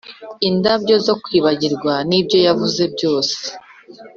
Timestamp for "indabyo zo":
0.47-1.13